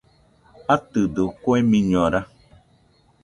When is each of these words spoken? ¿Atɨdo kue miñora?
¿Atɨdo 0.73 1.23
kue 1.41 1.57
miñora? 1.69 2.21